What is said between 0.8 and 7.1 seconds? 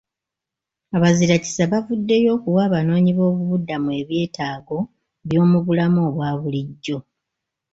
Abazirakisa bavuddeyo okuwa abanoonyiboobubudamu ebyetaago by'omu bulamu obwa bulijjo.